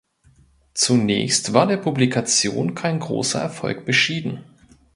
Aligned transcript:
Zunächst 0.73 1.53
war 1.53 1.67
der 1.67 1.77
Publikation 1.77 2.73
kein 2.73 2.97
großer 2.99 3.39
Erfolg 3.39 3.85
beschieden. 3.85 4.43